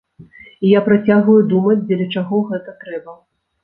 [0.63, 3.21] І я працягваю думаць, дзеля чаго гэта трэба.